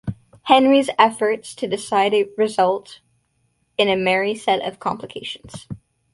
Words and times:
Henry's 0.45 0.89
efforts 0.97 1.53
to 1.53 1.67
decide 1.67 2.13
result 2.35 3.01
in 3.77 3.87
a 3.87 3.95
merry 3.95 4.33
set 4.33 4.65
of 4.65 4.79
complications. 4.79 5.67